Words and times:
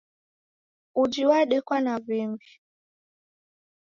Uji 0.95 1.23
wadekwa 1.25 1.77
wa 1.85 1.95
wimbi 2.07 2.47